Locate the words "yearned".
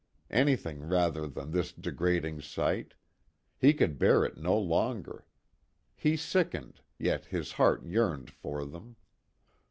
7.85-8.31